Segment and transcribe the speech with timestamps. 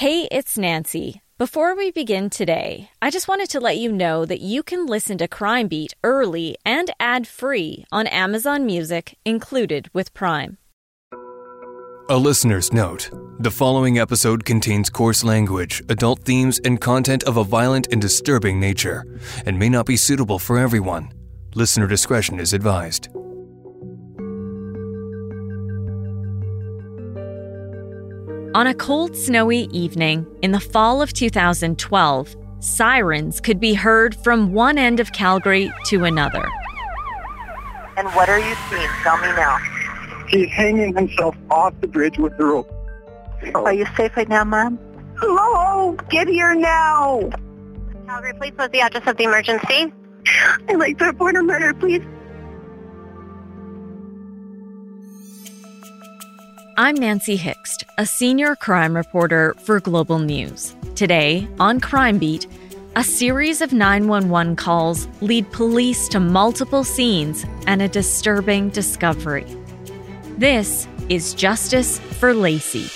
[0.00, 1.20] Hey, it's Nancy.
[1.36, 5.18] Before we begin today, I just wanted to let you know that you can listen
[5.18, 10.56] to Crime Beat early and ad free on Amazon Music, included with Prime.
[12.08, 13.10] A listener's note
[13.40, 18.58] the following episode contains coarse language, adult themes, and content of a violent and disturbing
[18.58, 19.04] nature,
[19.44, 21.12] and may not be suitable for everyone.
[21.54, 23.10] Listener discretion is advised.
[28.52, 34.52] On a cold, snowy evening in the fall of 2012, sirens could be heard from
[34.52, 36.44] one end of Calgary to another.
[37.96, 38.88] And what are you seeing?
[39.04, 39.56] Tell me now.
[40.28, 42.68] He's hanging himself off the bridge with the rope.
[43.54, 44.80] Are you safe right now, Mom?
[45.18, 47.30] Hello, get here now.
[48.06, 49.92] Calgary Police, what's the address of the emergency?
[50.68, 52.02] I'd like to report a murder, please.
[56.76, 60.74] I'm Nancy Hixt, a senior crime reporter for Global News.
[60.94, 62.46] Today, on Crime Beat,
[62.96, 69.46] a series of 911 calls lead police to multiple scenes and a disturbing discovery.
[70.38, 72.88] This is Justice for Lacey.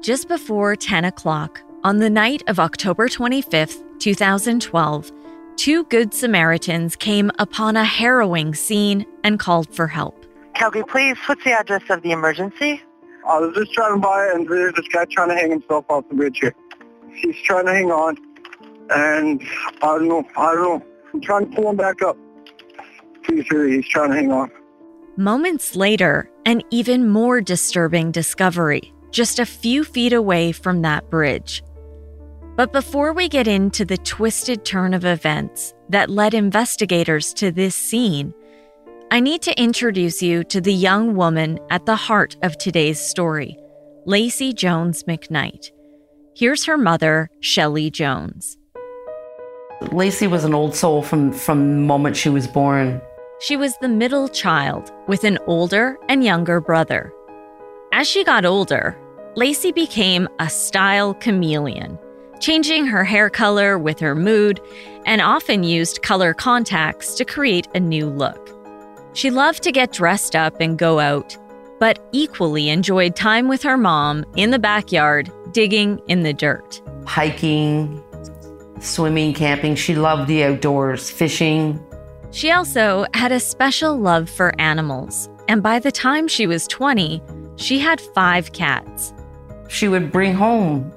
[0.00, 5.12] Just before 10 o'clock, on the night of October 25th, 2012,
[5.58, 10.24] two Good Samaritans came upon a harrowing scene and called for help.
[10.54, 12.80] Calgary Police, what's the address of the emergency?
[13.28, 16.14] I was just driving by and there's this guy trying to hang himself off the
[16.14, 16.54] bridge here.
[17.12, 18.16] He's trying to hang on
[18.90, 19.42] and
[19.82, 20.86] I don't know, I don't know.
[21.12, 22.16] I'm trying to pull him back up.
[23.24, 24.52] Pretty sure he's trying to hang on.
[25.16, 31.62] Moments later, an even more disturbing discovery just a few feet away from that bridge.
[32.58, 37.76] But before we get into the twisted turn of events that led investigators to this
[37.76, 38.34] scene,
[39.12, 43.56] I need to introduce you to the young woman at the heart of today's story,
[44.06, 45.70] Lacey Jones McKnight.
[46.34, 48.58] Here's her mother, Shelley Jones.
[49.92, 53.00] Lacey was an old soul from, from the moment she was born.
[53.40, 57.12] She was the middle child with an older and younger brother.
[57.92, 58.98] As she got older,
[59.36, 61.96] Lacey became a style chameleon,
[62.40, 64.60] changing her hair color with her mood
[65.06, 68.54] and often used color contacts to create a new look.
[69.14, 71.36] She loved to get dressed up and go out,
[71.80, 76.80] but equally enjoyed time with her mom in the backyard, digging in the dirt.
[77.06, 78.02] Hiking,
[78.80, 79.74] swimming, camping.
[79.74, 81.82] She loved the outdoors, fishing.
[82.30, 87.22] She also had a special love for animals, and by the time she was 20,
[87.56, 89.12] she had five cats.
[89.68, 90.92] She would bring home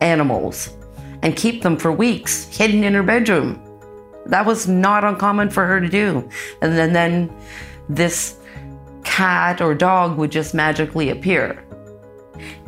[0.00, 0.76] animals
[1.22, 3.62] and keep them for weeks hidden in her bedroom.
[4.26, 6.28] That was not uncommon for her to do.
[6.62, 7.36] And then, then
[7.88, 8.36] this
[9.04, 11.64] cat or dog would just magically appear.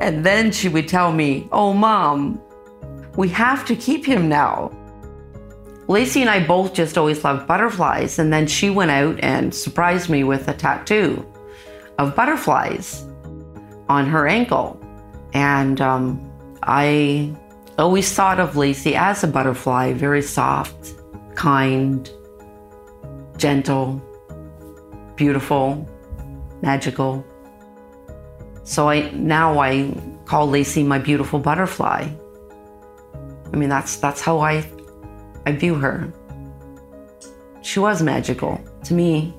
[0.00, 2.41] And then she would tell me, Oh, mom,
[3.16, 4.70] we have to keep him now.
[5.88, 8.19] Lacey and I both just always loved butterflies.
[8.19, 11.26] And then she went out and surprised me with a tattoo
[11.99, 13.04] of butterflies
[13.88, 14.81] on her ankle.
[15.34, 16.31] And um,
[16.62, 17.34] I
[17.78, 20.95] always thought of Lacey as a butterfly, very soft,
[21.34, 22.09] kind,
[23.37, 24.00] gentle,
[25.17, 25.89] beautiful,
[26.62, 27.25] magical.
[28.65, 29.93] So I now I
[30.25, 32.09] call Lacey my beautiful butterfly.
[33.53, 34.65] I mean that's that's how I
[35.44, 36.12] I view her.
[37.62, 39.34] She was magical to me.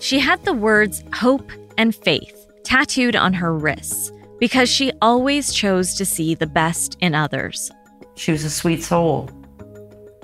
[0.00, 5.94] She had the words hope and faith tattooed on her wrists because she always chose
[5.94, 7.70] to see the best in others.
[8.14, 9.30] She was a sweet soul,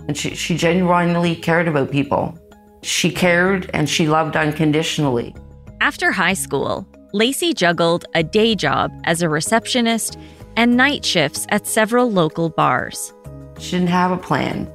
[0.09, 2.39] and she, she genuinely cared about people.
[2.83, 5.34] She cared and she loved unconditionally.
[5.81, 10.19] After high school, Lacey juggled a day job as a receptionist
[10.56, 13.12] and night shifts at several local bars.
[13.59, 14.71] She didn't have a plan.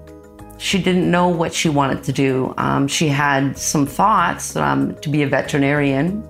[0.57, 2.53] She didn't know what she wanted to do.
[2.57, 6.27] Um, she had some thoughts um, to be a veterinarian,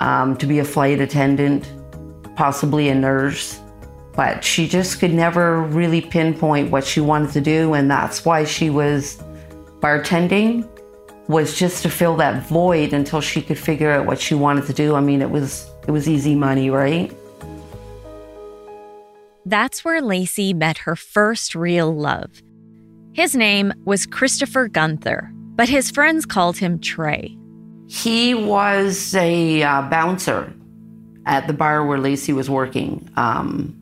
[0.00, 1.70] um, to be a flight attendant,
[2.38, 3.60] possibly a nurse,
[4.14, 7.74] but she just could never really pinpoint what she wanted to do.
[7.74, 9.20] And that's why she was
[9.80, 10.66] bartending
[11.26, 14.72] was just to fill that void until she could figure out what she wanted to
[14.72, 14.94] do.
[14.94, 17.12] I mean, it was it was easy money, right?
[19.44, 22.40] That's where Lacey met her first real love.
[23.14, 27.36] His name was Christopher Gunther, but his friends called him Trey.
[27.88, 30.54] He was a uh, bouncer
[31.28, 33.76] at the bar where Lacey was working um,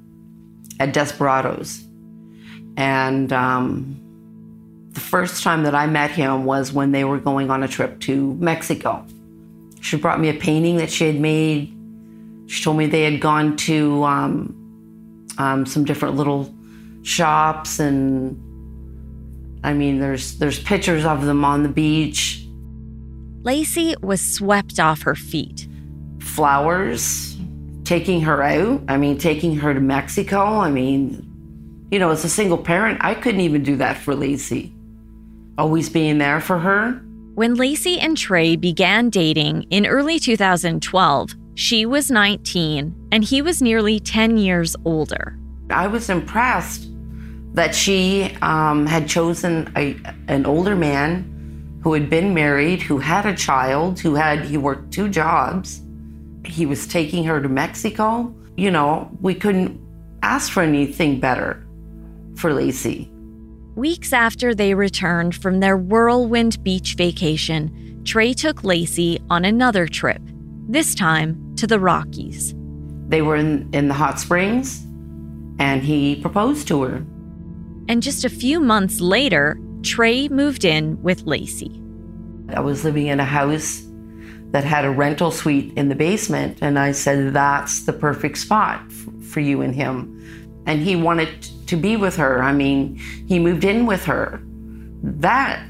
[0.80, 1.82] at Desperados.
[2.76, 4.02] And um,
[4.90, 8.00] the first time that I met him was when they were going on a trip
[8.00, 9.06] to Mexico.
[9.80, 11.72] She brought me a painting that she had made.
[12.48, 16.52] She told me they had gone to um, um, some different little
[17.02, 18.36] shops, and
[19.62, 22.44] I mean, there's there's pictures of them on the beach.
[23.42, 25.68] Lacey was swept off her feet.
[26.36, 27.34] Flowers,
[27.84, 28.82] taking her out.
[28.88, 30.38] I mean, taking her to Mexico.
[30.38, 31.26] I mean,
[31.90, 34.74] you know, as a single parent, I couldn't even do that for Lacey.
[35.56, 37.00] Always being there for her.
[37.36, 43.62] When Lacey and Trey began dating in early 2012, she was 19 and he was
[43.62, 45.38] nearly 10 years older.
[45.70, 46.86] I was impressed
[47.54, 49.96] that she um, had chosen a,
[50.28, 54.92] an older man who had been married, who had a child, who had, he worked
[54.92, 55.80] two jobs.
[56.46, 58.34] He was taking her to Mexico.
[58.56, 59.80] You know, we couldn't
[60.22, 61.66] ask for anything better
[62.36, 63.10] for Lacey.
[63.74, 70.22] Weeks after they returned from their whirlwind beach vacation, Trey took Lacey on another trip,
[70.68, 72.54] this time to the Rockies.
[73.08, 74.82] They were in, in the hot springs,
[75.58, 77.04] and he proposed to her.
[77.88, 81.80] And just a few months later, Trey moved in with Lacey.
[82.48, 83.85] I was living in a house
[84.56, 88.80] that had a rental suite in the basement, and I said, That's the perfect spot
[88.86, 90.62] f- for you and him.
[90.64, 92.42] And he wanted to be with her.
[92.42, 92.96] I mean,
[93.28, 94.40] he moved in with her.
[95.02, 95.62] That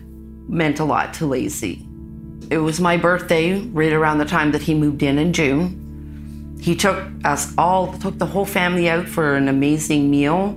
[0.49, 1.85] meant a lot to Lacey.
[2.49, 6.57] It was my birthday, right around the time that he moved in in June.
[6.61, 10.55] He took us all, took the whole family out for an amazing meal.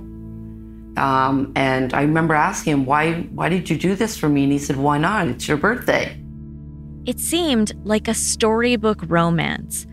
[0.96, 4.44] Um, and I remember asking him, why, why did you do this for me?
[4.44, 5.26] And he said, Why not?
[5.26, 6.19] It's your birthday.
[7.10, 9.84] It seemed like a storybook romance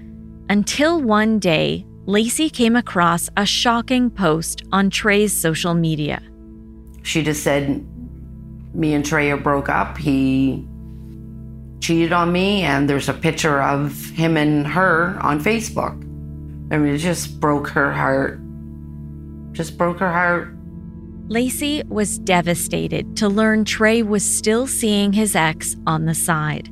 [0.50, 6.22] until one day Lacey came across a shocking post on Trey's social media.
[7.02, 7.84] She just said,
[8.76, 9.98] Me and Trey are broke up.
[9.98, 10.64] He
[11.80, 15.96] cheated on me, and there's a picture of him and her on Facebook.
[16.72, 18.40] I mean, it just broke her heart.
[19.54, 20.50] Just broke her heart.
[21.30, 26.72] Lacey was devastated to learn Trey was still seeing his ex on the side.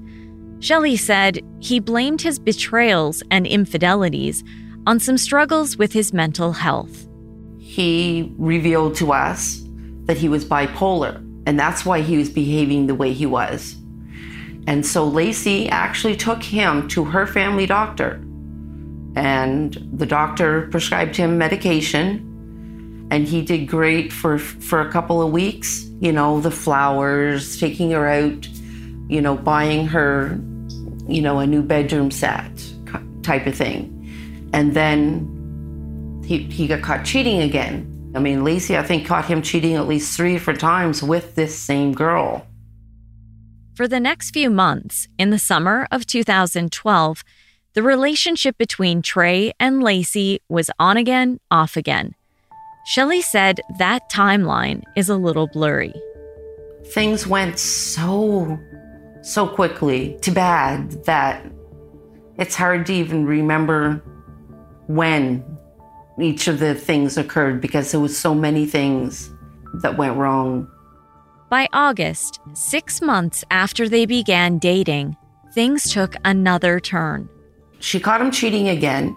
[0.65, 4.43] Shelley said he blamed his betrayals and infidelities
[4.87, 7.07] on some struggles with his mental health.
[7.59, 9.61] He revealed to us
[10.05, 13.75] that he was bipolar, and that's why he was behaving the way he was.
[14.65, 18.13] And so Lacey actually took him to her family doctor,
[19.15, 25.31] and the doctor prescribed him medication and he did great for for a couple of
[25.31, 28.47] weeks you know the flowers taking her out
[29.07, 30.39] you know buying her
[31.07, 32.51] you know a new bedroom set
[33.23, 33.91] type of thing.
[34.53, 37.91] And then he he got caught cheating again.
[38.15, 41.57] I mean lacey i think caught him cheating at least three different times with this
[41.57, 42.47] same girl.
[43.73, 47.23] For the next few months in the summer of 2012
[47.73, 52.15] the relationship between trey and lacey was on again off again.
[52.85, 55.93] Shelley said that timeline is a little blurry.
[56.85, 58.57] Things went so,
[59.25, 61.45] so quickly to bad that
[62.37, 64.03] it's hard to even remember
[64.87, 65.43] when
[66.19, 69.31] each of the things occurred because there was so many things
[69.81, 70.69] that went wrong.
[71.49, 75.15] By August, six months after they began dating,
[75.53, 77.29] things took another turn.
[77.79, 79.15] She caught him cheating again,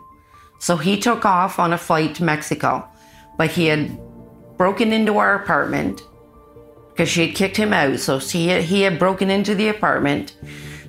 [0.59, 2.89] so he took off on a flight to Mexico
[3.39, 3.99] but he had
[4.59, 6.03] broken into our apartment
[6.99, 8.01] because she had kicked him out.
[8.01, 10.37] So he had, he had broken into the apartment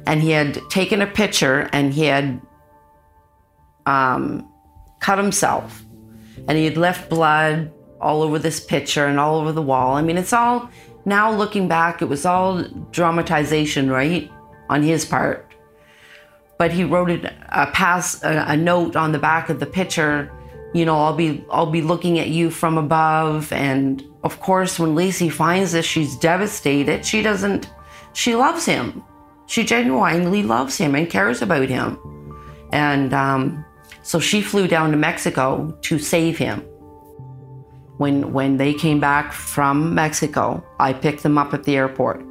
[0.07, 2.41] and he had taken a picture and he had
[3.85, 4.51] um,
[5.01, 5.85] cut himself
[6.47, 9.97] and he had left blood all over this picture and all over the wall.
[9.97, 10.71] I mean, it's all
[11.05, 14.31] now looking back, it was all dramatization, right,
[14.67, 15.53] on his part.
[16.57, 20.31] But he wrote a pass a, a note on the back of the picture
[20.73, 23.51] you know i'll be i'll be looking at you from above.
[23.51, 27.05] And of course when lacey finds this she's devastated.
[27.05, 27.69] She doesn't
[28.13, 29.03] she loves him.
[29.47, 31.97] She genuinely loves him and cares about him.
[32.71, 33.65] And um,
[34.03, 36.61] so she flew down to mexico to save him.
[37.97, 42.23] When when they came back from mexico i picked them up at the airport.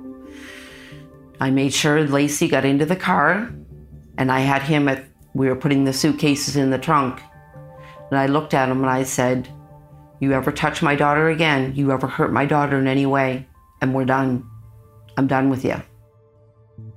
[1.41, 3.53] I made sure lacey got into the car
[4.17, 5.05] and i had him at
[5.35, 7.21] we were putting the suitcases in the trunk
[8.11, 9.49] and I looked at him and I said,
[10.21, 13.47] You ever touch my daughter again, you ever hurt my daughter in any way,
[13.81, 14.49] and we're done.
[15.17, 15.83] I'm done with you.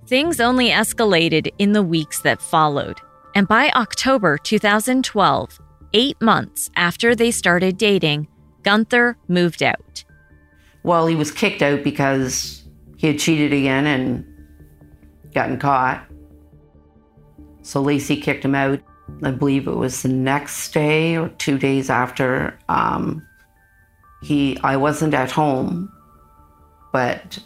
[0.07, 2.99] Things only escalated in the weeks that followed.
[3.33, 5.59] And by October 2012,
[5.93, 8.27] eight months after they started dating,
[8.63, 10.03] Gunther moved out.
[10.83, 12.63] Well, he was kicked out because
[12.97, 14.25] he had cheated again and
[15.33, 16.05] gotten caught.
[17.61, 18.81] So Lacey kicked him out.
[19.23, 22.57] I believe it was the next day or two days after.
[22.69, 23.25] Um,
[24.21, 25.91] he, I wasn't at home,
[26.91, 27.39] but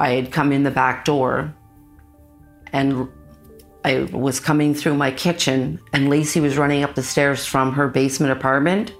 [0.00, 1.54] I had come in the back door,
[2.72, 3.08] and
[3.84, 7.88] I was coming through my kitchen, and Lacey was running up the stairs from her
[7.88, 8.92] basement apartment,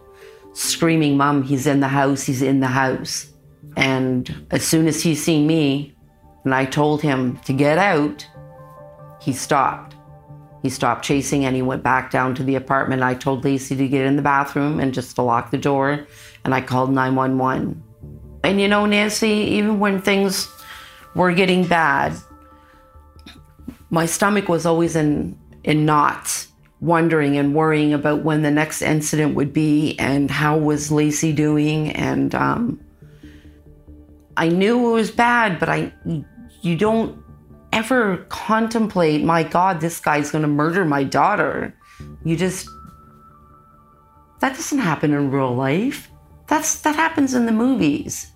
[0.53, 2.25] screaming, "Mom, he's in the house!
[2.25, 3.33] He's in the house!"
[3.77, 5.95] And as soon as he seen me,
[6.45, 8.27] and I told him to get out,
[9.21, 9.94] he stopped.
[10.65, 13.03] He stopped chasing and he went back down to the apartment.
[13.03, 16.07] I told Lacey to get in the bathroom and just to lock the door,
[16.43, 17.83] and I called 911.
[18.43, 20.49] And you know, Nancy, even when things
[21.15, 22.17] were getting bad,
[23.91, 26.49] my stomach was always in, in knots,
[26.81, 31.91] wondering and worrying about when the next incident would be and how was Lacey doing.
[31.91, 32.81] And um,
[34.39, 35.93] I knew it was bad, but I,
[36.63, 37.23] you don't
[37.75, 41.77] ever contemplate, my God, this guy's going to murder my daughter.
[42.25, 42.69] You just,
[44.41, 46.11] that doesn't happen in real life.
[46.47, 48.31] That's, that happens in the movies.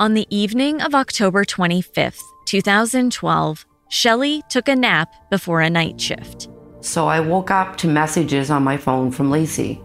[0.00, 6.48] On the evening of October 25th, 2012, Shelley took a nap before a night shift.
[6.80, 9.80] So I woke up to messages on my phone from Lacey.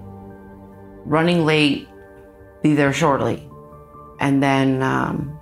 [1.05, 1.88] Running late,
[2.62, 3.48] be there shortly.
[4.20, 5.39] And then um,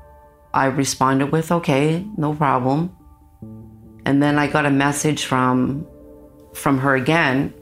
[0.54, 2.96] I responded with, okay, no problem.
[4.06, 5.88] And then I got a message from
[6.56, 7.54] from her again,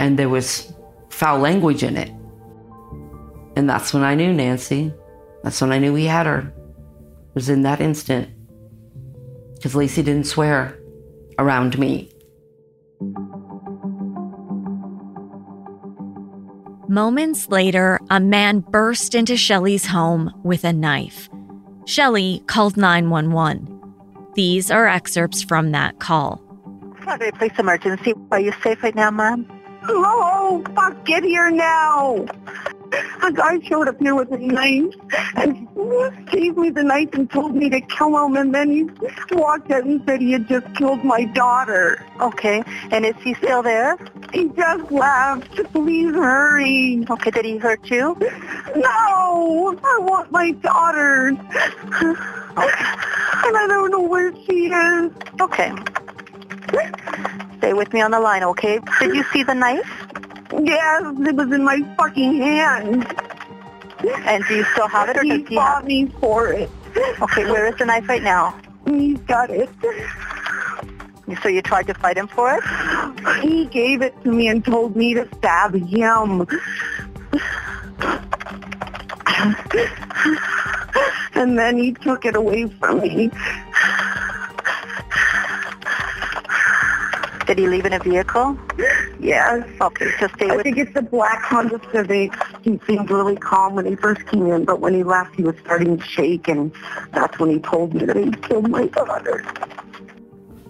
[0.00, 0.72] and there was
[1.10, 2.10] foul language in it.
[3.56, 4.92] And that's when I knew Nancy.
[5.42, 6.52] That's when I knew he had her.
[7.28, 8.28] It was in that instant.
[9.54, 10.76] Because Lacey didn't swear
[11.38, 12.10] around me.
[16.88, 21.28] Moments later, a man burst into Shelley's home with a knife.
[21.86, 23.72] Shelley called 911.
[24.34, 26.42] These are excerpts from that call.
[27.02, 28.12] Calgary Police Emergency.
[28.32, 29.46] Are you safe right now, Mom?
[29.88, 32.26] Oh, fuck, get here now.
[33.22, 34.94] A guy showed up here with a knife
[35.34, 35.68] and
[36.30, 39.84] gave me the knife and told me to kill him and then he walked out
[39.84, 42.04] and said he had just killed my daughter.
[42.20, 42.62] Okay.
[42.90, 43.96] And is he still there?
[44.32, 45.72] He just left.
[45.72, 47.04] Please hurry.
[47.08, 47.30] Okay.
[47.30, 48.16] Did he hurt you?
[48.76, 51.28] No, I want my daughter.
[51.28, 51.38] And
[53.56, 55.12] I don't know where she is.
[55.40, 55.72] Okay.
[57.58, 58.80] Stay with me on the line, okay?
[59.00, 60.05] Did you see the knife?
[60.52, 63.06] Yes, it was in my fucking hand.
[64.26, 66.70] And do you still have it or He does he fought have me for it.
[67.20, 68.58] Okay, where is the knife right now?
[68.86, 69.68] He's got it.
[71.42, 73.42] So you tried to fight him for it?
[73.42, 76.46] He gave it to me and told me to stab him.
[81.34, 83.30] And then he took it away from me.
[87.46, 88.58] Did he leave in a vehicle?
[89.18, 89.66] Yes.
[89.80, 92.32] Okay, so stay I with think it's a black Honda Civic.
[92.62, 95.56] He seemed really calm when he first came in, but when he left, he was
[95.64, 96.72] starting to shake, and
[97.12, 99.44] that's when he told me that he killed my daughter.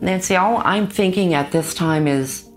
[0.01, 2.49] Nancy, all I'm thinking at this time is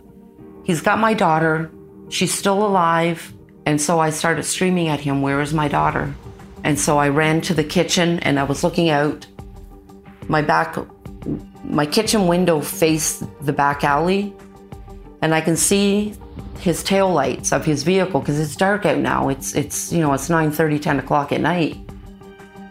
[0.63, 1.72] he's got my daughter,
[2.10, 3.34] she's still alive.
[3.65, 6.13] And so I started screaming at him, Where is my daughter?
[6.63, 9.25] And so I ran to the kitchen and I was looking out.
[10.27, 10.77] My back,
[11.63, 14.34] my kitchen window faced the back alley,
[15.21, 16.13] and I can see
[16.59, 19.29] his tail lights of his vehicle because it's dark out now.
[19.29, 21.77] It's it's you know it's 9:30, 10 o'clock at night,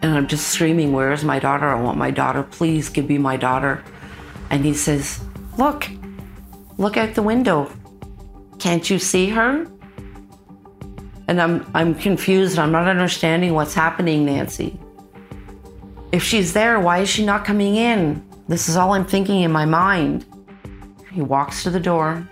[0.01, 1.67] and I'm just screaming, "Where is my daughter?
[1.67, 2.43] I want my daughter!
[2.43, 3.83] Please give me my daughter!"
[4.49, 5.19] And he says,
[5.57, 5.89] "Look,
[6.77, 7.71] look out the window.
[8.59, 9.67] Can't you see her?"
[11.27, 12.57] And I'm I'm confused.
[12.57, 14.79] I'm not understanding what's happening, Nancy.
[16.11, 18.23] If she's there, why is she not coming in?
[18.47, 20.25] This is all I'm thinking in my mind.
[21.11, 22.27] He walks to the door,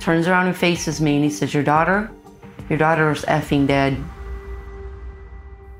[0.00, 2.10] turns around and faces me, and he says, Your daughter?
[2.68, 3.96] Your daughter is effing dead.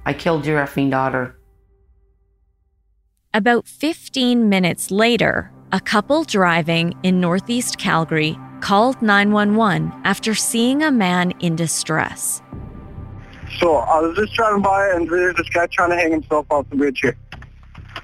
[0.07, 1.37] I killed your effing daughter.
[3.33, 10.91] About 15 minutes later, a couple driving in northeast Calgary called 911 after seeing a
[10.91, 12.43] man in distress.
[13.59, 16.69] So I was just driving by and there's this guy trying to hang himself off
[16.71, 17.17] the bridge here.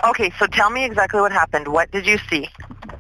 [0.05, 1.69] Okay, so tell me exactly what happened.
[1.69, 2.49] What did you see?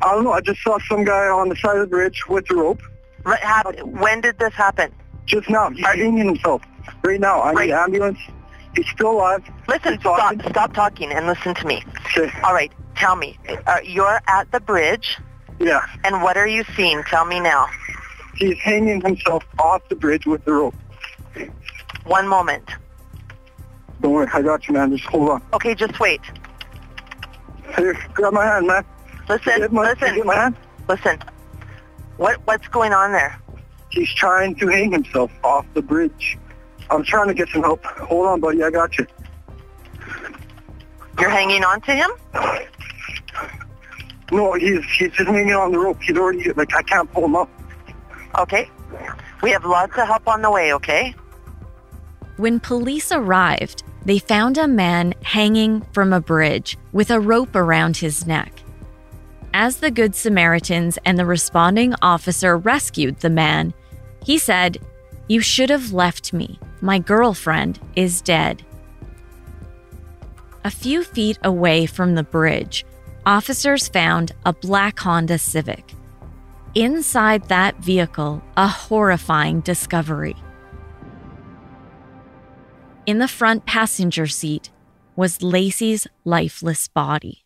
[0.02, 2.50] I don't know, I just saw some guy on the side of the bridge with
[2.50, 2.82] a rope.
[3.26, 4.92] What hap- when did this happen?
[5.26, 6.62] Just now, he's hanging himself.
[7.02, 7.66] Right now, I Right.
[7.66, 8.18] need ambulance.
[8.76, 9.42] He's still alive.
[9.66, 10.40] Listen, He's stop, talking.
[10.50, 11.82] stop talking and listen to me.
[12.16, 12.30] Okay.
[12.44, 13.36] All right, tell me.
[13.66, 15.18] Uh, you're at the bridge,
[15.58, 17.02] Yeah, and what are you seeing?
[17.04, 17.66] Tell me now.
[18.36, 20.74] he's hanging himself off the bridge with the rope.
[22.04, 22.68] One moment.
[24.02, 24.96] Don't worry, I got you, man.
[24.96, 25.42] Just hold on.
[25.54, 26.20] Okay, just wait.
[27.76, 28.84] Here, grab my hand, man.
[29.28, 30.14] Listen, my, listen.
[30.14, 30.54] Get my hand.
[30.88, 31.18] Listen,
[32.16, 33.40] what what's going on there?
[33.90, 36.38] He's trying to hang himself off the bridge.
[36.90, 37.84] I'm trying to get some help.
[37.84, 38.62] Hold on, buddy.
[38.62, 39.06] I got you.
[41.18, 42.10] You're hanging on to him?
[44.30, 46.02] No, he's he's just hanging on the rope.
[46.02, 47.48] He's already like I can't pull him up.
[48.38, 48.68] Okay.
[49.42, 51.14] We have lots of help on the way, okay?
[52.36, 57.96] When police arrived, they found a man hanging from a bridge with a rope around
[57.96, 58.52] his neck.
[59.58, 63.72] As the Good Samaritans and the responding officer rescued the man,
[64.22, 64.76] he said,
[65.28, 66.60] You should have left me.
[66.82, 68.62] My girlfriend is dead.
[70.62, 72.84] A few feet away from the bridge,
[73.24, 75.94] officers found a black Honda Civic.
[76.74, 80.36] Inside that vehicle, a horrifying discovery.
[83.06, 84.68] In the front passenger seat
[85.16, 87.45] was Lacey's lifeless body.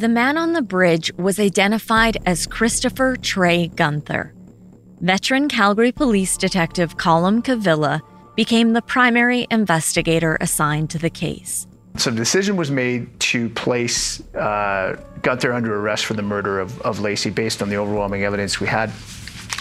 [0.00, 4.32] The man on the bridge was identified as Christopher Trey Gunther.
[5.02, 8.00] Veteran Calgary Police Detective Colum Cavilla
[8.34, 11.66] became the primary investigator assigned to the case.
[11.98, 16.80] So the decision was made to place uh, Gunther under arrest for the murder of,
[16.80, 18.90] of Lacey based on the overwhelming evidence we had.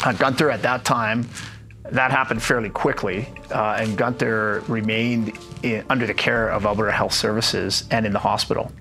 [0.05, 1.27] Uh, Gunther at that time,
[1.83, 7.13] that happened fairly quickly, uh, and Gunther remained in, under the care of Alberta Health
[7.13, 8.71] Services and in the hospital.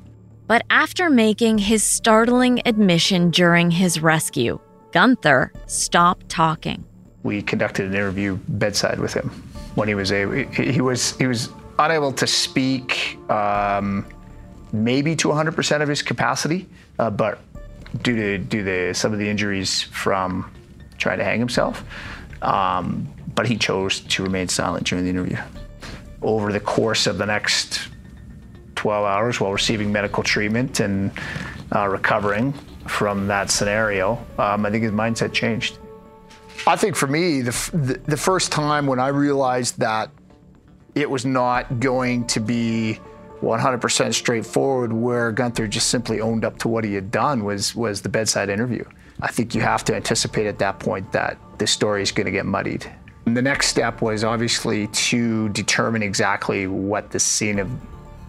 [0.48, 4.58] But after making his startling admission during his rescue,
[4.92, 6.84] Gunther stopped talking.
[7.22, 9.28] We conducted an interview bedside with him
[9.74, 14.06] when he was a he was he was unable to speak, um,
[14.72, 16.66] maybe to 100% of his capacity,
[16.98, 17.40] uh, but
[18.02, 20.50] due to due to some of the injuries from
[20.96, 21.84] trying to hang himself.
[22.40, 25.36] Um, but he chose to remain silent during the interview.
[26.22, 27.88] Over the course of the next
[28.78, 31.10] 12 hours while receiving medical treatment and
[31.74, 32.52] uh, recovering
[32.86, 35.78] from that scenario, um, I think his mindset changed.
[36.64, 40.10] I think for me, the, the, the first time when I realized that
[40.94, 43.00] it was not going to be
[43.42, 48.00] 100% straightforward, where Gunther just simply owned up to what he had done, was was
[48.00, 48.84] the bedside interview.
[49.20, 52.32] I think you have to anticipate at that point that this story is going to
[52.32, 52.90] get muddied.
[53.26, 57.68] And the next step was obviously to determine exactly what the scene of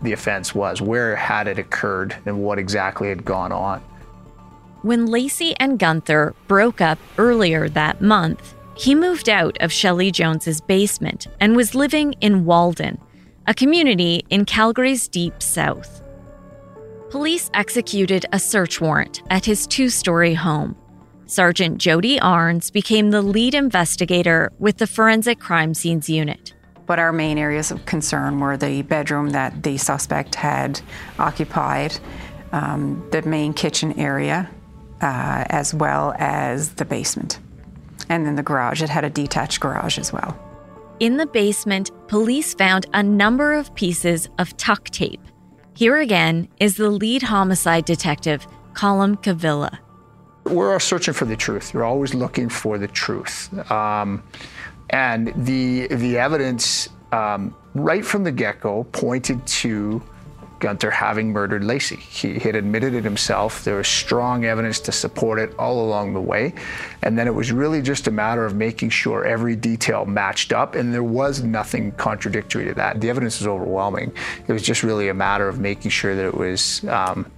[0.01, 3.81] the offense was, where had it occurred, and what exactly had gone on.
[4.81, 10.61] When Lacey and Gunther broke up earlier that month, he moved out of Shelley Jones's
[10.61, 12.97] basement and was living in Walden,
[13.45, 16.01] a community in Calgary's deep south.
[17.09, 20.77] Police executed a search warrant at his two story home.
[21.25, 26.53] Sergeant Jody Arns became the lead investigator with the Forensic Crime Scenes Unit.
[26.89, 30.81] But our main areas of concern were the bedroom that the suspect had
[31.19, 31.99] occupied,
[32.51, 34.49] um, the main kitchen area,
[34.99, 37.37] uh, as well as the basement.
[38.09, 38.81] And then the garage.
[38.81, 40.35] It had a detached garage as well.
[40.99, 45.21] In the basement, police found a number of pieces of tuck tape.
[45.75, 49.77] Here again is the lead homicide detective, Colum Cavilla.
[50.45, 51.75] We're all searching for the truth.
[51.75, 53.53] We're always looking for the truth.
[53.71, 54.23] Um,
[54.89, 60.01] and the the evidence um, right from the get go pointed to
[60.59, 61.95] Gunther having murdered Lacey.
[61.95, 63.63] He had admitted it himself.
[63.63, 66.53] There was strong evidence to support it all along the way.
[67.01, 70.75] And then it was really just a matter of making sure every detail matched up,
[70.75, 73.01] and there was nothing contradictory to that.
[73.01, 74.11] The evidence was overwhelming.
[74.47, 77.31] It was just really a matter of making sure that it was um,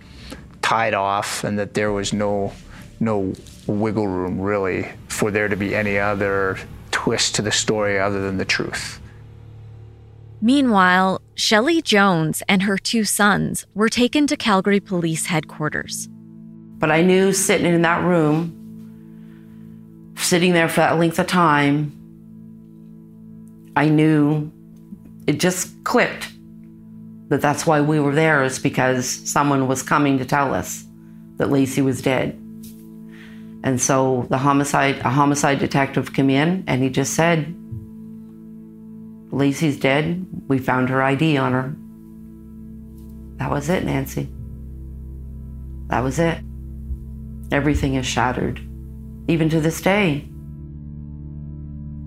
[0.61, 2.51] tied off and that there was no
[2.99, 3.33] no
[3.65, 6.57] wiggle room really for there to be any other
[7.11, 9.01] twist to the story other than the truth.
[10.39, 16.07] Meanwhile, Shelley Jones and her two sons were taken to Calgary Police headquarters.
[16.79, 18.53] But I knew sitting in that room,
[20.15, 21.91] sitting there for that length of time,
[23.75, 24.49] I knew
[25.27, 26.31] it just clicked
[27.27, 30.85] that that's why we were there is because someone was coming to tell us
[31.35, 32.40] that Lacey was dead.
[33.63, 37.55] And so the homicide, a homicide detective came in and he just said,
[39.31, 40.25] Lacey's dead.
[40.47, 41.75] We found her ID on her.
[43.37, 44.29] That was it, Nancy.
[45.87, 46.39] That was it.
[47.51, 48.59] Everything is shattered,
[49.27, 50.27] even to this day.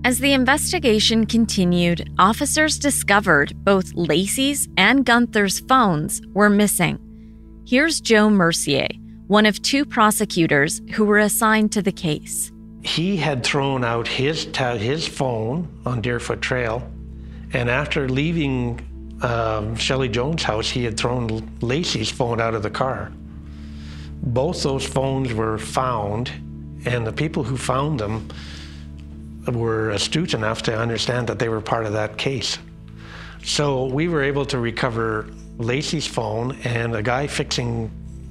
[0.03, 6.99] As the investigation continued, officers discovered both Lacey's and Gunther's phones were missing.
[7.67, 8.87] Here's Joe Mercier,
[9.27, 12.51] one of two prosecutors who were assigned to the case.
[12.83, 16.87] He had thrown out his, ta- his phone on Deerfoot Trail,
[17.53, 18.79] and after leaving
[19.21, 23.11] um, Shelley Jones' house, he had thrown Lacey's phone out of the car.
[24.21, 26.29] Both those phones were found,
[26.85, 28.27] and the people who found them
[29.47, 32.59] were astute enough to understand that they were part of that case.
[33.43, 37.89] So we were able to recover Lacey's phone, and a guy fixing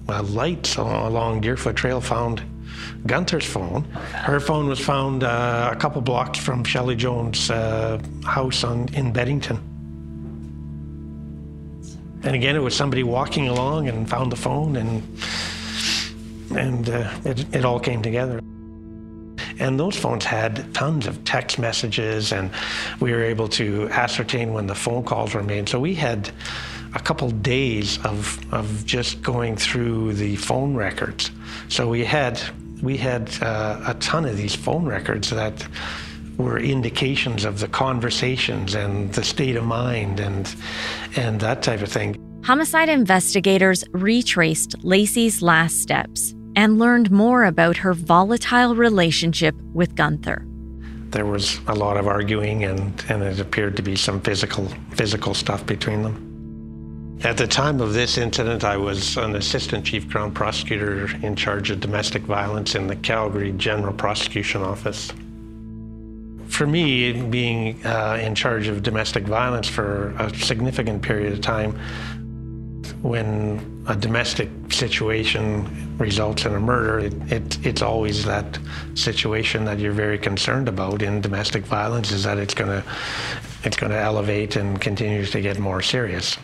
[0.09, 2.43] uh, lights along Deerfoot Trail found
[3.07, 3.85] Gunther's phone.
[4.13, 9.13] Her phone was found uh, a couple blocks from Shelley Jones' uh, house on, in
[9.13, 9.61] Beddington.
[12.25, 15.03] And again, it was somebody walking along and found the phone, and
[16.57, 18.41] and uh, it, it all came together.
[19.59, 22.51] And those phones had tons of text messages, and
[22.99, 25.69] we were able to ascertain when the phone calls were made.
[25.69, 26.31] So we had
[26.95, 31.31] a couple days of, of just going through the phone records.
[31.69, 32.41] So we had
[32.83, 35.67] we had uh, a ton of these phone records that
[36.37, 40.55] were indications of the conversations and the state of mind and
[41.17, 42.17] and that type of thing.
[42.45, 50.47] Homicide investigators retraced Lacey's last steps and learned more about her volatile relationship with Gunther.
[51.11, 55.33] There was a lot of arguing and, and it appeared to be some physical physical
[55.33, 56.34] stuff between them.
[57.23, 61.71] At the time of this incident, I was an assistant chief crown prosecutor in charge
[61.71, 65.11] of domestic violence in the Calgary General Prosecution Office.
[66.49, 71.79] For me, being uh, in charge of domestic violence for a significant period of time,
[73.01, 78.59] when a domestic situation results in a murder, it, it, it's always that
[78.95, 82.85] situation that you're very concerned about in domestic violence is that it's going to
[83.65, 86.37] it's going to elevate and continues to get more serious.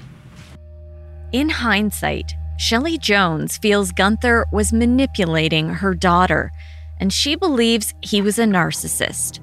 [1.32, 6.50] In hindsight, Shelley Jones feels Gunther was manipulating her daughter,
[6.98, 9.38] and she believes he was a narcissist.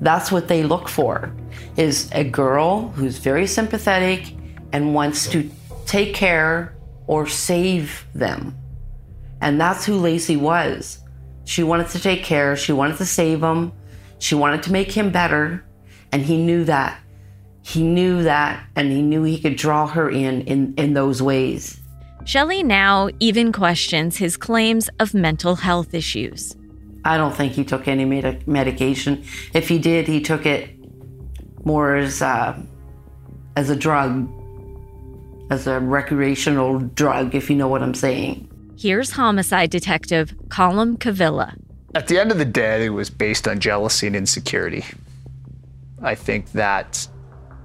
[0.00, 1.30] That's what they look for
[1.76, 4.34] is a girl who's very sympathetic
[4.72, 5.50] and wants to
[5.84, 6.74] take care
[7.06, 8.56] or save them.
[9.42, 11.00] And that's who Lacey was.
[11.44, 13.72] She wanted to take care, she wanted to save him,
[14.18, 15.66] she wanted to make him better,
[16.12, 16.98] and he knew that.
[17.66, 21.80] He knew that, and he knew he could draw her in in, in those ways.
[22.24, 26.54] Shelley now even questions his claims of mental health issues.
[27.04, 29.24] I don't think he took any med- medication.
[29.52, 30.70] If he did, he took it
[31.64, 32.56] more as uh,
[33.56, 34.28] as a drug,
[35.50, 38.48] as a recreational drug, if you know what I'm saying.
[38.78, 41.56] Here's homicide detective Colm Cavilla.
[41.96, 44.84] At the end of the day, it was based on jealousy and insecurity.
[46.00, 47.08] I think that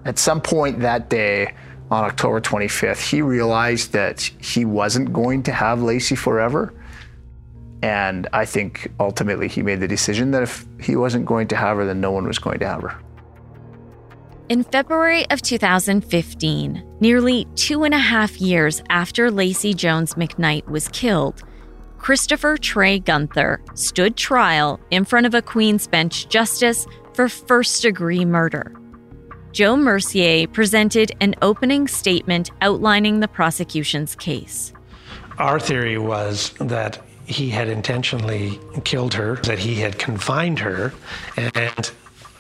[0.05, 1.53] at some point that day,
[1.91, 6.73] on October 25th, he realized that he wasn't going to have Lacey forever.
[7.83, 11.77] And I think ultimately he made the decision that if he wasn't going to have
[11.77, 12.97] her, then no one was going to have her.
[14.49, 20.87] In February of 2015, nearly two and a half years after Lacey Jones McKnight was
[20.89, 21.43] killed,
[21.97, 28.25] Christopher Trey Gunther stood trial in front of a Queen's Bench justice for first degree
[28.25, 28.73] murder.
[29.51, 34.71] Joe Mercier presented an opening statement outlining the prosecution's case.
[35.37, 40.93] Our theory was that he had intentionally killed her, that he had confined her,
[41.35, 41.91] and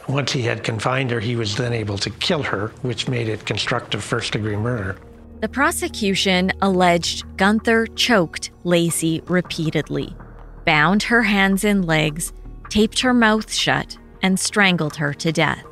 [0.07, 3.45] once he had confined her, he was then able to kill her, which made it
[3.45, 4.97] constructive first degree murder.
[5.41, 10.15] The prosecution alleged Gunther choked Lacey repeatedly,
[10.65, 12.31] bound her hands and legs,
[12.69, 15.65] taped her mouth shut, and strangled her to death.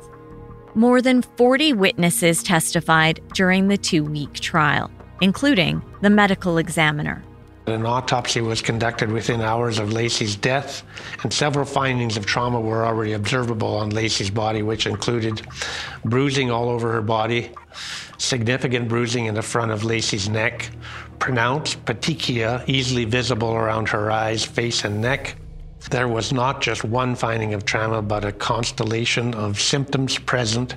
[0.76, 4.88] More than 40 witnesses testified during the two week trial,
[5.20, 7.24] including the medical examiner.
[7.66, 10.84] An autopsy was conducted within hours of Lacey's death,
[11.24, 15.42] and several findings of trauma were already observable on Lacey's body, which included
[16.04, 17.50] bruising all over her body,
[18.18, 20.70] significant bruising in the front of Lacey's neck,
[21.18, 25.34] pronounced petechia easily visible around her eyes, face, and neck.
[25.88, 30.74] There was not just one finding of trauma, but a constellation of symptoms present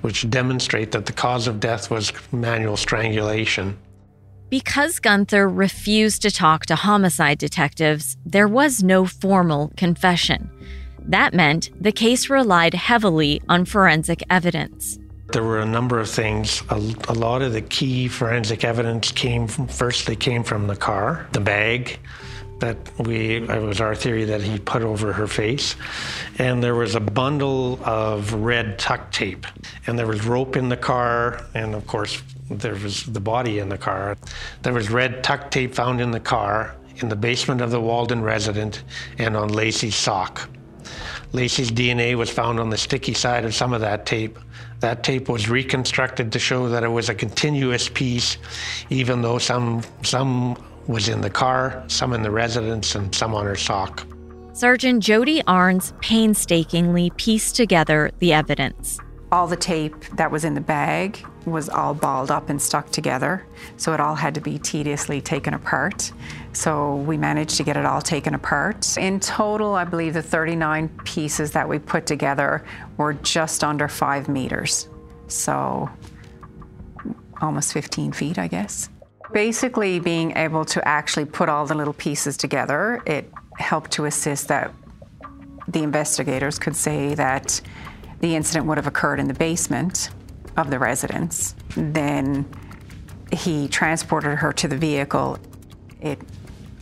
[0.00, 3.76] which demonstrate that the cause of death was manual strangulation.
[4.50, 10.50] Because Gunther refused to talk to homicide detectives, there was no formal confession.
[11.00, 14.98] That meant the case relied heavily on forensic evidence.
[15.32, 16.62] There were a number of things.
[16.70, 16.76] A,
[17.08, 21.26] a, lot of the key forensic evidence came from, first, they came from the car,
[21.32, 21.98] the bag
[22.60, 25.76] that we, it was our theory that he put over her face.
[26.38, 29.46] And there was a bundle of red tuck tape.
[29.86, 33.68] And there was rope in the car, and of course, there was the body in
[33.68, 34.16] the car.
[34.62, 38.22] There was red tuck tape found in the car, in the basement of the Walden
[38.22, 38.82] resident,
[39.18, 40.48] and on Lacey's sock.
[41.32, 44.38] Lacey's DNA was found on the sticky side of some of that tape.
[44.80, 48.38] That tape was reconstructed to show that it was a continuous piece,
[48.88, 50.56] even though some, some
[50.88, 54.06] was in the car, some in the residence, and some on her sock.
[54.54, 58.98] Sergeant Jody Arns painstakingly pieced together the evidence.
[59.30, 63.46] All the tape that was in the bag was all balled up and stuck together,
[63.76, 66.10] so it all had to be tediously taken apart.
[66.54, 68.96] So we managed to get it all taken apart.
[68.96, 72.64] In total, I believe the 39 pieces that we put together
[72.96, 74.88] were just under five meters.
[75.28, 75.88] So
[77.40, 78.88] almost 15 feet, I guess.
[79.32, 84.48] Basically, being able to actually put all the little pieces together, it helped to assist
[84.48, 84.72] that
[85.66, 87.60] the investigators could say that
[88.20, 90.10] the incident would have occurred in the basement
[90.56, 91.54] of the residence.
[91.76, 92.46] Then
[93.32, 95.38] he transported her to the vehicle.
[96.00, 96.18] It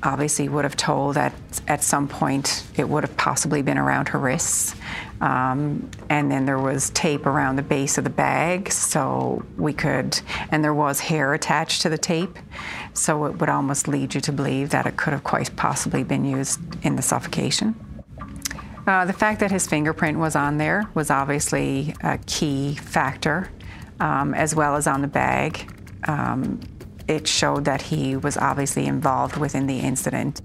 [0.03, 1.35] obviously would have told that
[1.67, 4.77] at some point it would have possibly been around her wrists.
[5.21, 10.21] Um, and then there was tape around the base of the bag, so we could,
[10.51, 12.39] and there was hair attached to the tape,
[12.93, 16.25] so it would almost lead you to believe that it could have quite possibly been
[16.25, 17.75] used in the suffocation.
[18.87, 23.51] Uh, the fact that his fingerprint was on there was obviously a key factor,
[24.01, 25.73] um, as well as on the bag.
[26.07, 26.61] Um,
[27.09, 30.41] it showed that he was obviously involved within the incident.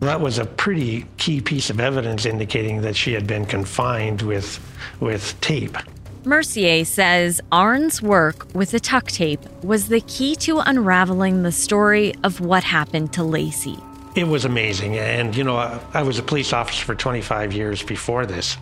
[0.00, 4.58] That was a pretty key piece of evidence indicating that she had been confined with,
[4.98, 5.76] with tape.
[6.24, 12.14] Mercier says Arn's work with the tuck tape was the key to unraveling the story
[12.24, 13.78] of what happened to Lacey.
[14.14, 14.98] It was amazing.
[14.98, 18.56] And, you know, I, I was a police officer for 25 years before this.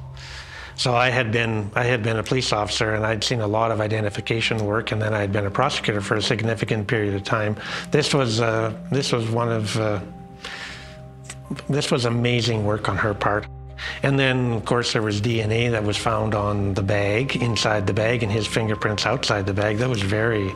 [0.75, 3.73] So I had been I had been a police officer and I'd seen a lot
[3.73, 7.25] of identification work, and then I had been a prosecutor for a significant period of
[7.25, 7.57] time.
[7.91, 9.99] This was uh, this was one of uh,
[11.69, 13.47] this was amazing work on her part.
[14.03, 17.93] And then, of course, there was DNA that was found on the bag, inside the
[17.93, 19.79] bag, and his fingerprints outside the bag.
[19.79, 20.53] That was very,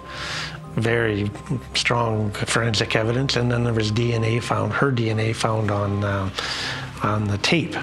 [0.75, 1.31] very
[1.75, 3.37] strong forensic evidence.
[3.37, 6.31] And then there was DNA found, her DNA found on uh,
[7.03, 7.77] on the tape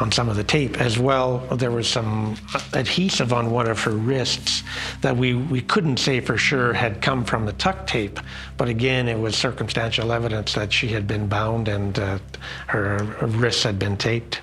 [0.00, 0.80] on some of the tape.
[0.80, 2.36] As well, there was some
[2.72, 4.62] adhesive on one of her wrists
[5.00, 8.20] that we, we couldn't say for sure had come from the tuck tape,
[8.56, 12.18] but again, it was circumstantial evidence that she had been bound and uh,
[12.68, 14.40] her, wrists had been taped.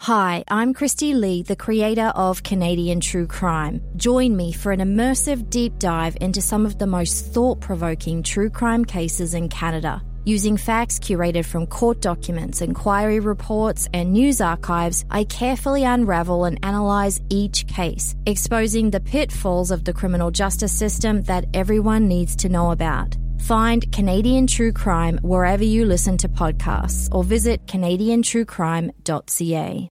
[0.00, 3.80] Hi, I'm Kristi Lee, the creator of Canadian True Crime.
[3.96, 8.50] Join me for an immersive deep dive into some of the most thought provoking true
[8.50, 10.02] crime cases in Canada.
[10.28, 16.58] Using facts curated from court documents, inquiry reports, and news archives, I carefully unravel and
[16.64, 22.48] analyze each case, exposing the pitfalls of the criminal justice system that everyone needs to
[22.48, 23.16] know about.
[23.38, 29.88] Find Canadian True Crime wherever you listen to podcasts or visit CanadianTrueCrime.ca.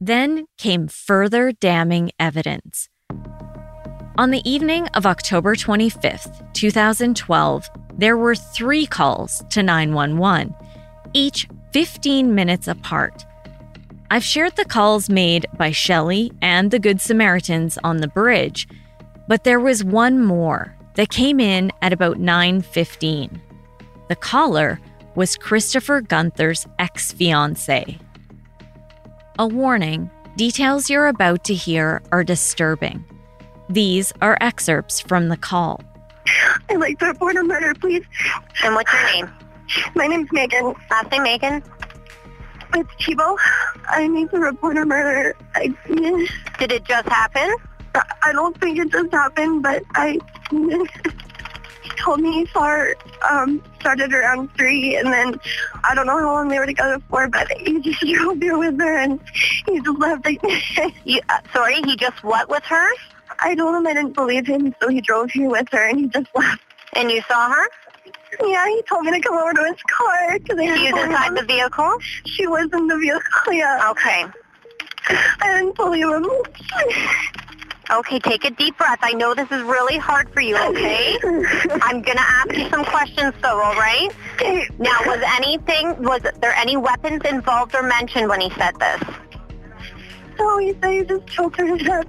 [0.00, 2.88] Then came further damning evidence.
[4.18, 10.54] On the evening of October 25th, 2012, there were three calls to 911,
[11.12, 13.26] each 15 minutes apart.
[14.10, 18.66] I've shared the calls made by Shelley and the Good Samaritans on the bridge,
[19.28, 23.38] but there was one more that came in at about 9:15.
[24.08, 24.80] The caller
[25.14, 27.98] was Christopher Gunther's ex-fiance.
[29.38, 33.04] A warning, details you're about to hear are disturbing.
[33.68, 35.82] These are excerpts from the call.
[36.70, 38.04] I'd like to report a murder, please.
[38.62, 39.30] And what's your name?
[39.94, 40.74] My name's Megan.
[40.90, 41.62] Last name Megan?
[42.74, 43.36] It's Chibo.
[43.88, 45.36] I need to report a murder.
[45.54, 45.74] I,
[46.58, 47.56] Did it just happen?
[48.22, 50.18] I don't think it just happened, but I...
[51.98, 52.94] told me he saw her
[53.28, 55.40] um, started around three, and then
[55.82, 58.78] I don't know how long they were together for, but he just drove here with
[58.78, 59.20] her, and
[59.66, 60.28] he just left.
[61.04, 62.88] you, uh, sorry, he just what with her?
[63.40, 66.06] I told him I didn't believe him, so he drove here with her, and he
[66.06, 66.62] just left.
[66.94, 67.68] And you saw her?
[68.44, 70.38] Yeah, he told me to come over to his car.
[70.40, 71.98] Cause She was inside the vehicle?
[72.24, 73.90] She was in the vehicle, yeah.
[73.90, 74.24] Okay.
[75.08, 76.26] I didn't believe him.
[77.88, 78.98] Okay, take a deep breath.
[79.02, 81.16] I know this is really hard for you, okay?
[81.22, 84.10] I'm going to ask you some questions though, all right?
[84.78, 89.02] Now, was anything, was there any weapons involved or mentioned when he said this?
[90.38, 92.06] No, he said he just choked her to death.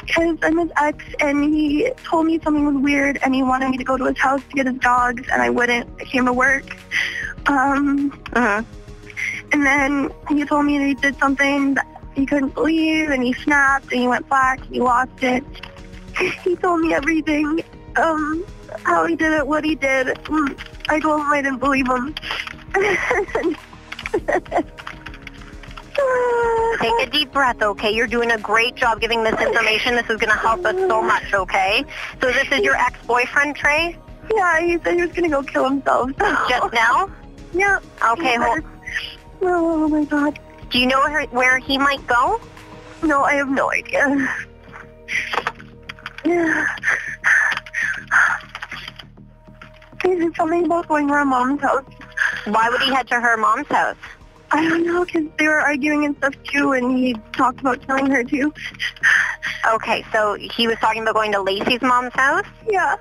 [0.00, 3.78] Because I'm his ex, and he told me something was weird, and he wanted me
[3.78, 5.88] to go to his house to get his dogs, and I wouldn't.
[6.00, 6.76] I came to work.
[7.46, 8.62] Um, uh-huh.
[9.52, 13.32] And then he told me that he did something that he couldn't believe, and he
[13.32, 15.44] snapped, and he went black, and he lost it.
[16.42, 17.62] He told me everything,
[17.96, 18.44] um,
[18.84, 20.18] how he did it, what he did.
[20.88, 22.14] I told him I didn't believe him.
[26.80, 27.90] Take a deep breath, okay?
[27.92, 29.94] You're doing a great job giving this information.
[29.94, 31.84] This is going to help us so much, okay?
[32.20, 33.96] So this is your ex-boyfriend, Trey?
[34.34, 36.10] Yeah, he said he was going to go kill himself.
[36.48, 37.10] Just now?
[37.52, 37.78] Yeah.
[38.10, 38.64] Okay, hold.
[39.42, 40.38] Oh, my God.
[40.70, 42.40] Do you know where, where he might go?
[43.02, 44.34] No, I have no idea.
[50.02, 51.84] He said something about going to her mom's house.
[52.44, 53.96] Why would he head to her mom's house?
[54.54, 58.06] I don't know, because they were arguing and stuff too, and he talked about killing
[58.06, 58.54] her too.
[59.72, 62.46] Okay, so he was talking about going to Lacey's mom's house?
[62.64, 62.94] Yeah.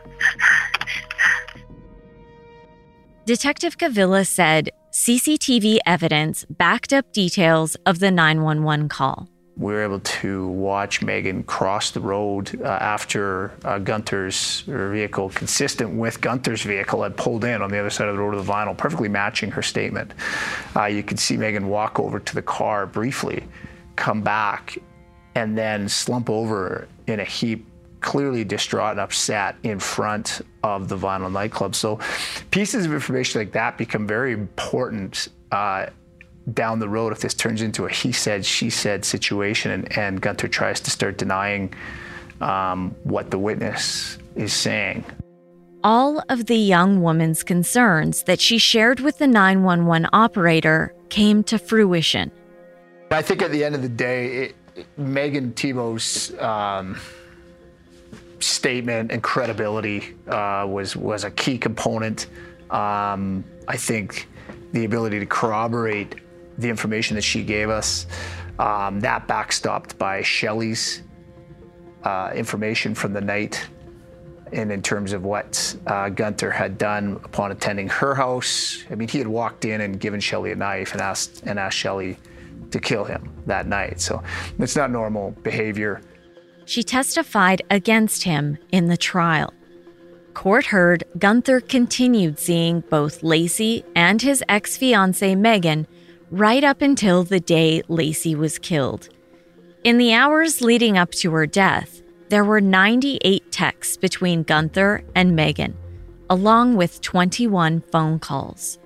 [3.26, 9.30] Detective Cavilla said CCTV evidence backed up details of the 911 call.
[9.56, 15.94] We were able to watch Megan cross the road uh, after uh, Gunther's vehicle, consistent
[15.94, 18.52] with Gunther's vehicle, had pulled in on the other side of the road to the
[18.52, 20.14] vinyl, perfectly matching her statement.
[20.76, 23.44] Uh, you could see Megan walk over to the car briefly,
[23.96, 24.78] come back,
[25.36, 27.68] and then slump over in a heap,
[28.02, 31.76] clearly distraught and upset in front of the vinyl nightclub.
[31.76, 32.00] So
[32.50, 35.88] pieces of information like that become very important uh,
[36.52, 40.22] down the road if this turns into a he said, she said situation and, and
[40.22, 41.74] Gunther tries to start denying
[42.42, 45.06] um, what the witness is saying.
[45.84, 51.58] All of the young woman's concerns that she shared with the 911 operator came to
[51.58, 52.32] fruition.
[53.12, 54.56] I think at the end of the day, it,
[54.98, 56.98] Megan Tebow's um,
[58.40, 62.28] statement and credibility uh, was was a key component.
[62.72, 64.28] Um, I think
[64.72, 66.16] the ability to corroborate
[66.58, 68.06] the information that she gave us,
[68.60, 71.02] um, that backstopped by Shelley's
[72.04, 73.68] uh, information from the night,
[74.52, 78.84] and in terms of what uh, Gunther had done upon attending her house.
[78.92, 81.78] I mean, he had walked in and given Shelley a knife and asked and asked
[81.78, 82.18] Shelley
[82.72, 84.00] to kill him that night.
[84.00, 84.22] So
[84.60, 86.02] it's not normal behavior.
[86.66, 89.54] She testified against him in the trial.
[90.34, 95.88] Court heard Gunther continued seeing both Lacey and his ex fiancee Megan
[96.34, 99.08] right up until the day Lacey was killed.
[99.84, 105.36] In the hours leading up to her death, there were 98 texts between Gunther and
[105.36, 105.78] Megan,
[106.32, 108.80] along with 21 phone calls.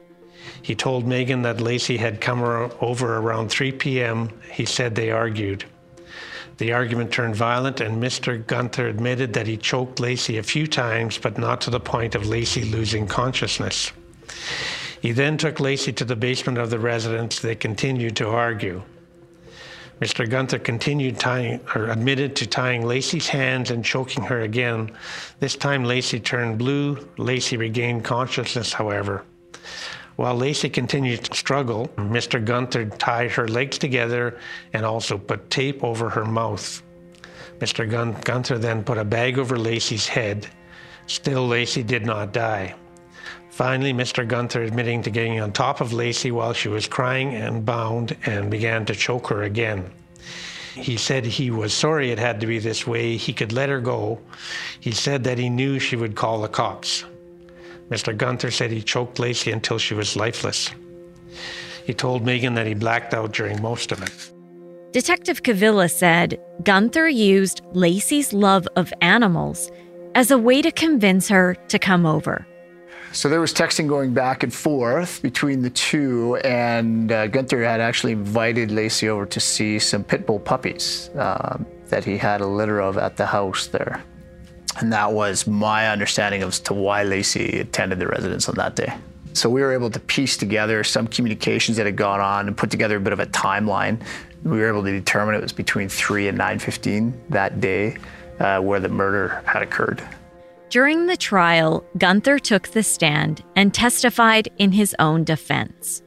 [0.61, 4.29] He told Megan that Lacey had come over around 3 p.m.
[4.51, 5.63] He said they argued.
[6.57, 8.45] The argument turned violent, and Mr.
[8.45, 12.27] Gunther admitted that he choked Lacey a few times, but not to the point of
[12.27, 13.93] Lacey losing consciousness.
[15.01, 17.39] He then took Lacey to the basement of the residence.
[17.39, 18.81] They continued to argue.
[20.01, 20.29] Mr.
[20.29, 24.91] Gunther continued tying, or admitted to tying Lacey's hands and choking her again.
[25.39, 27.09] This time, Lacey turned blue.
[27.17, 29.25] Lacey regained consciousness, however.
[30.17, 32.43] While Lacey continued to struggle, Mr.
[32.43, 34.39] Gunther tied her legs together
[34.73, 36.83] and also put tape over her mouth.
[37.59, 37.89] Mr.
[37.89, 40.47] Gun- Gunther then put a bag over Lacey's head.
[41.07, 42.75] Still, Lacey did not die.
[43.57, 44.25] Finally, Mr.
[44.25, 48.51] Gunther admitting to getting on top of Lacey while she was crying and bound and
[48.51, 49.89] began to choke her again.
[50.75, 53.17] He said he was sorry it had to be this way.
[53.17, 54.19] He could let her go.
[54.79, 57.03] He said that he knew she would call the cops.
[57.89, 58.15] Mr.
[58.15, 60.69] Gunther said he choked Lacey until she was lifeless.
[61.83, 64.31] He told Megan that he blacked out during most of it.
[64.91, 69.71] Detective Cavilla said Gunther used Lacey's love of animals
[70.13, 72.45] as a way to convince her to come over.
[73.13, 77.79] So there was texting going back and forth between the two, and uh, Gunther had
[77.79, 81.57] actually invited Lacey over to see some pit bull puppies uh,
[81.89, 84.03] that he had a litter of at the house there.
[84.79, 88.93] And that was my understanding as to why Lacey attended the residence on that day.
[89.33, 92.69] So we were able to piece together some communications that had gone on and put
[92.69, 94.01] together a bit of a timeline.
[94.43, 97.97] We were able to determine it was between 3 and 9.15 that day
[98.39, 100.07] uh, where the murder had occurred.
[100.69, 106.01] During the trial, Gunther took the stand and testified in his own defense.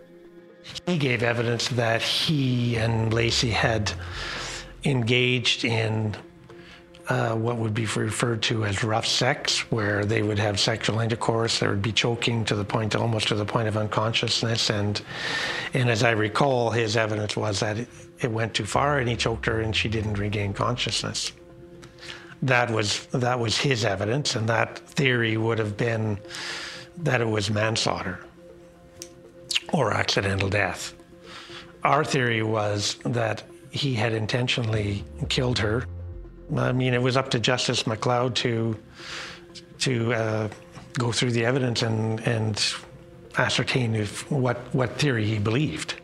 [0.86, 3.90] He gave evidence that he and Lacey had
[4.84, 6.14] engaged in
[7.08, 11.58] uh, what would be referred to as rough sex, where they would have sexual intercourse.
[11.58, 14.70] There would be choking to the point, almost to the point of unconsciousness.
[14.70, 15.00] And,
[15.72, 17.88] and as I recall, his evidence was that it,
[18.20, 21.32] it went too far, and he choked her, and she didn't regain consciousness.
[22.42, 26.18] That was that was his evidence, and that theory would have been
[26.98, 28.20] that it was manslaughter
[29.72, 30.94] or accidental death.
[31.84, 35.86] Our theory was that he had intentionally killed her.
[36.56, 38.76] I mean, it was up to Justice McLeod to
[39.80, 40.48] to uh,
[40.94, 42.74] go through the evidence and and
[43.38, 45.94] ascertain if what what theory he believed.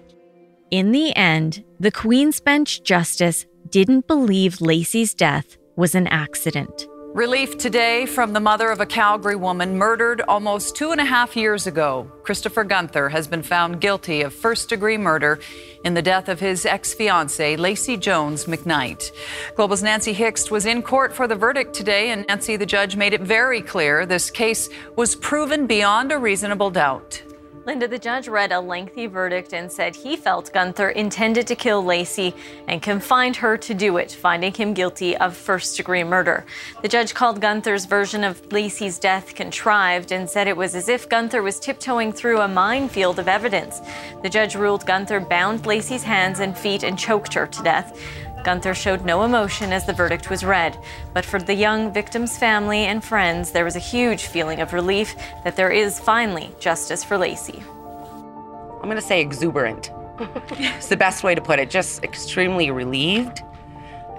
[0.70, 6.88] In the end, the Queen's Bench justice didn't believe Lacey's death was an accident.
[7.16, 11.34] Relief today from the mother of a Calgary woman murdered almost two and a half
[11.34, 12.10] years ago.
[12.24, 15.40] Christopher Gunther has been found guilty of first degree murder
[15.82, 19.12] in the death of his ex fiancee, Lacey Jones McKnight.
[19.54, 23.14] Global's Nancy Hixt was in court for the verdict today, and Nancy, the judge, made
[23.14, 27.22] it very clear this case was proven beyond a reasonable doubt.
[27.66, 31.84] Linda, the judge read a lengthy verdict and said he felt Gunther intended to kill
[31.84, 32.32] Lacey
[32.68, 36.46] and confined her to do it, finding him guilty of first degree murder.
[36.82, 41.08] The judge called Gunther's version of Lacey's death contrived and said it was as if
[41.08, 43.80] Gunther was tiptoeing through a minefield of evidence.
[44.22, 48.00] The judge ruled Gunther bound Lacey's hands and feet and choked her to death.
[48.46, 50.78] Gunther showed no emotion as the verdict was read,
[51.12, 55.16] but for the young victim's family and friends, there was a huge feeling of relief
[55.42, 57.60] that there is finally justice for Lacey.
[57.60, 59.90] I'm going to say exuberant.
[60.52, 61.70] it's the best way to put it.
[61.70, 63.42] Just extremely relieved,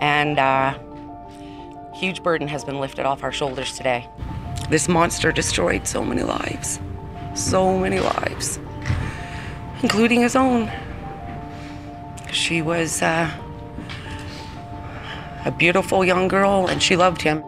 [0.02, 0.78] and uh,
[1.94, 4.10] huge burden has been lifted off our shoulders today.
[4.70, 6.82] This monster destroyed so many lives,
[7.34, 8.60] so many lives,
[9.82, 10.70] including his own.
[12.34, 13.02] She was.
[13.02, 13.32] Uh,
[15.48, 17.44] a beautiful young girl, and she loved him.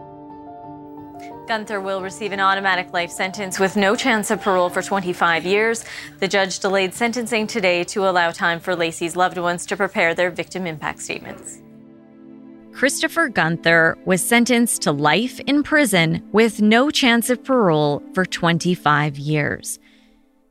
[1.46, 5.84] Gunther will receive an automatic life sentence with no chance of parole for 25 years.
[6.20, 10.30] The judge delayed sentencing today to allow time for Lacey's loved ones to prepare their
[10.30, 11.60] victim impact statements.
[12.72, 19.18] Christopher Gunther was sentenced to life in prison with no chance of parole for 25
[19.18, 19.80] years.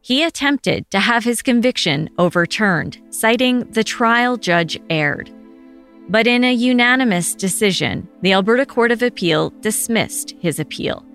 [0.02, 5.32] He attempted to have his conviction overturned, citing the trial judge erred.
[6.10, 11.05] But in a unanimous decision, the Alberta Court of Appeal dismissed his appeal.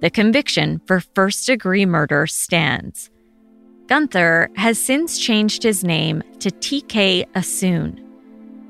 [0.00, 3.10] The conviction for first degree murder stands.
[3.86, 8.04] Gunther has since changed his name to TK Assoon.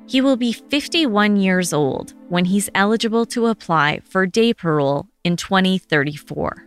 [0.06, 5.36] He will be 51 years old when he's eligible to apply for day parole in
[5.36, 6.66] 2034.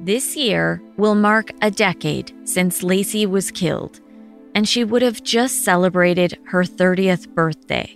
[0.00, 4.00] This year will mark a decade since Lacey was killed
[4.56, 7.94] and she would have just celebrated her 30th birthday.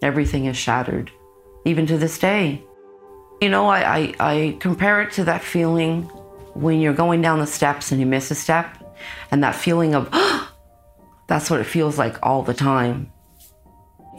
[0.00, 1.10] Everything is shattered,
[1.64, 2.62] even to this day.
[3.42, 6.02] You know, I, I, I, compare it to that feeling
[6.54, 8.96] when you're going down the steps and you miss a step,
[9.32, 10.08] and that feeling of,
[11.26, 13.10] that's what it feels like all the time.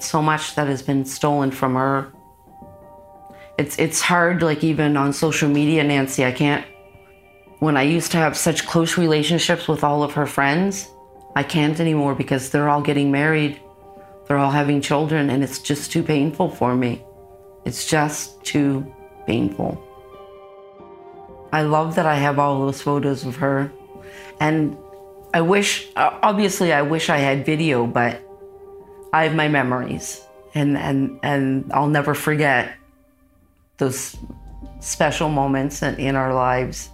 [0.01, 2.11] So much that has been stolen from her.
[3.57, 6.67] It's, it's hard, like even on social media, Nancy, I can't.
[7.59, 10.91] When I used to have such close relationships with all of her friends,
[11.37, 13.61] I can't anymore because they're all getting married.
[14.25, 17.05] They're all having children, and it's just too painful for me.
[17.63, 18.91] It's just too
[19.27, 19.77] painful.
[21.51, 23.71] I love that I have all those photos of her.
[24.39, 24.75] And
[25.31, 28.19] I wish, obviously, I wish I had video, but
[29.13, 30.19] I have my memories.
[30.55, 32.73] And, and, and I'll never forget
[33.77, 34.17] those
[34.79, 36.89] special moments in, in our lives.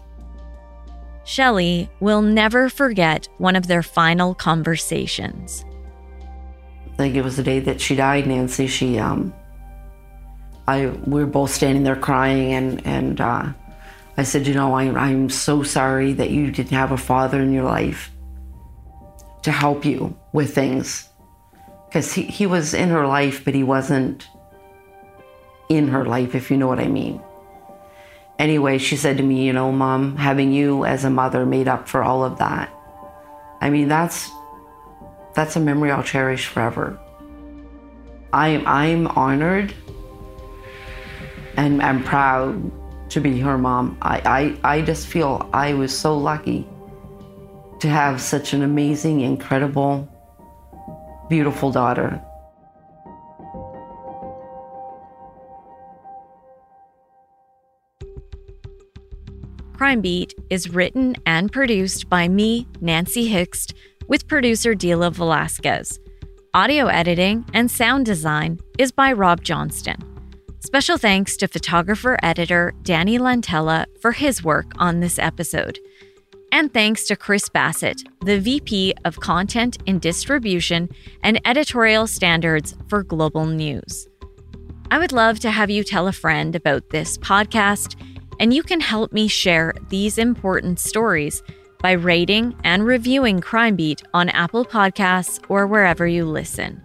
[1.26, 5.66] Shelley will never forget one of their final conversations.
[6.94, 8.68] I think it was the day that she died, Nancy.
[8.68, 9.34] She, um,
[10.68, 13.52] I, we were both standing there crying, and and uh,
[14.18, 17.52] I said, you know, I, I'm so sorry that you didn't have a father in
[17.52, 18.12] your life
[19.42, 21.10] to help you with things,
[21.88, 24.28] because he he was in her life, but he wasn't
[25.70, 27.22] in her life, if you know what I mean.
[28.40, 31.88] Anyway, she said to me, you know, mom, having you as a mother made up
[31.88, 32.74] for all of that.
[33.62, 34.30] I mean, that's
[35.36, 37.00] that's a memory I'll cherish forever.
[38.34, 39.74] I'm I'm honored
[41.56, 42.72] and I'm proud
[43.10, 43.98] to be her mom.
[44.02, 46.68] I, I, I just feel I was so lucky
[47.80, 50.10] to have such an amazing, incredible,
[51.30, 52.22] beautiful daughter.
[59.74, 63.74] Crime Beat is written and produced by me, Nancy Hixt,
[64.08, 66.00] with producer Dila Velasquez.
[66.54, 69.98] Audio editing and sound design is by Rob Johnston.
[70.60, 75.80] Special thanks to photographer editor Danny Lantella for his work on this episode.
[76.52, 80.88] And thanks to Chris Bassett, the VP of Content and Distribution
[81.24, 84.08] and Editorial Standards for Global News.
[84.92, 87.96] I would love to have you tell a friend about this podcast,
[88.44, 91.42] and you can help me share these important stories
[91.80, 96.84] by rating and reviewing Crime Beat on Apple Podcasts or wherever you listen.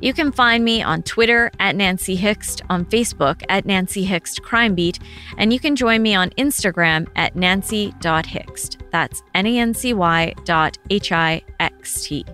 [0.00, 4.74] You can find me on Twitter at Nancy Hixt, on Facebook at Nancy Hixt Crime
[4.74, 4.98] Beat,
[5.38, 8.78] and you can join me on Instagram at nancy.hixt.
[8.90, 12.24] That's N A N C Y dot H I X T.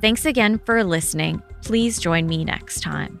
[0.00, 1.42] Thanks again for listening.
[1.62, 3.20] Please join me next time.